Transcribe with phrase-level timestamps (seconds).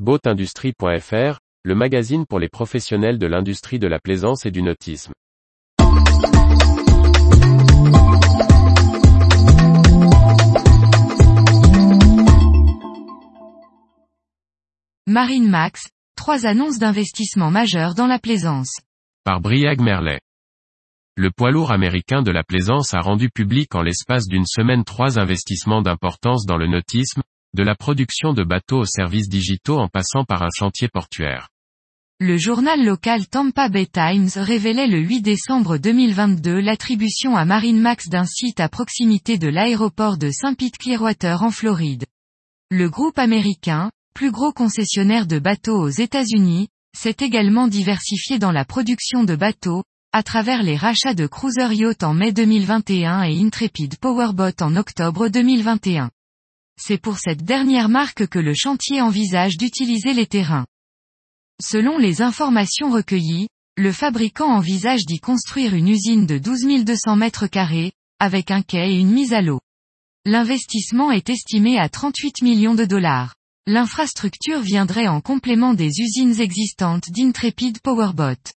[0.00, 5.12] Boatindustrie.fr, le magazine pour les professionnels de l'industrie de la plaisance et du nautisme.
[15.06, 15.86] Marine Max,
[16.16, 18.80] trois annonces d'investissement majeurs dans la plaisance.
[19.22, 20.18] Par Briag Merlet.
[21.14, 25.20] Le poids lourd américain de la plaisance a rendu public en l'espace d'une semaine trois
[25.20, 27.22] investissements d'importance dans le nautisme,
[27.54, 31.48] de la production de bateaux aux services digitaux en passant par un chantier portuaire.
[32.20, 38.08] Le journal local Tampa Bay Times révélait le 8 décembre 2022 l'attribution à Marine Max
[38.08, 40.56] d'un site à proximité de l'aéroport de St.
[40.56, 42.04] Pete Clearwater en Floride.
[42.70, 48.64] Le groupe américain, plus gros concessionnaire de bateaux aux États-Unis, s'est également diversifié dans la
[48.64, 53.98] production de bateaux, à travers les rachats de Cruiser Yacht en mai 2021 et Intrepid
[53.98, 56.10] Powerboat en octobre 2021.
[56.76, 60.66] C'est pour cette dernière marque que le chantier envisage d'utiliser les terrains.
[61.62, 67.46] Selon les informations recueillies, le fabricant envisage d'y construire une usine de 12 200 mètres
[67.46, 69.60] carrés, avec un quai et une mise à l'eau.
[70.24, 73.34] L'investissement est estimé à 38 millions de dollars.
[73.66, 78.52] L'infrastructure viendrait en complément des usines existantes d'Intrepid Powerboat.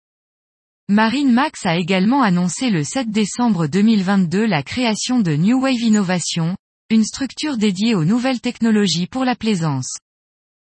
[0.90, 6.56] Marine Max a également annoncé le 7 décembre 2022 la création de New Wave Innovation,
[6.92, 9.98] une structure dédiée aux nouvelles technologies pour la plaisance.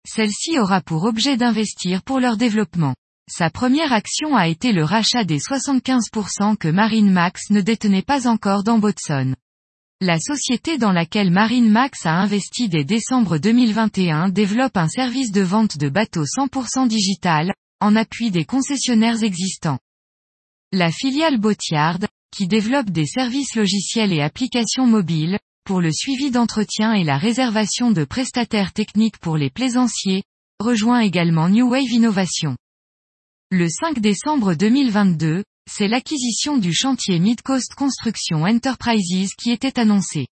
[0.08, 2.94] Celle-ci aura pour objet d'investir pour leur développement.
[3.30, 8.26] Sa première action a été le rachat des 75% que Marine Max ne détenait pas
[8.26, 9.34] encore dans Botson.
[10.00, 15.42] La société dans laquelle Marine Max a investi dès décembre 2021 développe un service de
[15.42, 19.78] vente de bateaux 100% digital, en appui des concessionnaires existants.
[20.72, 22.00] La filiale Boatyard,
[22.34, 27.90] qui développe des services logiciels et applications mobiles, pour le suivi d'entretien et la réservation
[27.90, 30.22] de prestataires techniques pour les plaisanciers,
[30.60, 32.56] rejoint également New Wave Innovation.
[33.50, 40.26] Le 5 décembre 2022, c'est l'acquisition du chantier Midcoast Construction Enterprises qui était annoncée.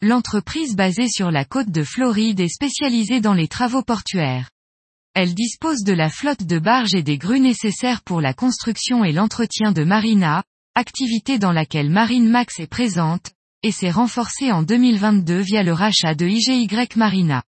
[0.00, 4.50] L'entreprise basée sur la côte de Floride est spécialisée dans les travaux portuaires.
[5.14, 9.12] Elle dispose de la flotte de barges et des grues nécessaires pour la construction et
[9.12, 10.42] l'entretien de marina,
[10.74, 13.32] activité dans laquelle Marine Max est présente,
[13.62, 17.42] et s'est renforcé en 2022 via le rachat de IGY Marina.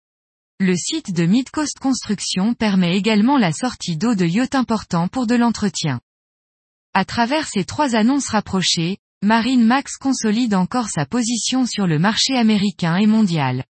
[0.60, 5.34] Le site de Midcoast Construction permet également la sortie d'eau de yachts importants pour de
[5.34, 6.00] l'entretien.
[6.92, 12.36] À travers ces trois annonces rapprochées, Marine Max consolide encore sa position sur le marché
[12.36, 13.64] américain et mondial.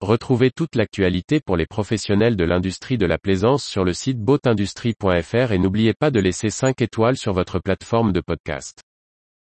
[0.00, 5.52] Retrouvez toute l'actualité pour les professionnels de l'industrie de la plaisance sur le site boatindustrie.fr
[5.52, 8.82] et n'oubliez pas de laisser 5 étoiles sur votre plateforme de podcast.